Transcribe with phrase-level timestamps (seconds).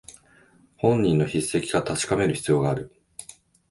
[0.77, 2.91] 本人の筆跡か確かめる必要がある